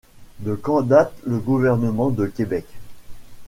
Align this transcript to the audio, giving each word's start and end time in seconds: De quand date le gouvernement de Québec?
De 0.39 0.55
quand 0.55 0.81
date 0.81 1.13
le 1.27 1.37
gouvernement 1.37 2.09
de 2.09 2.25
Québec? 2.25 2.65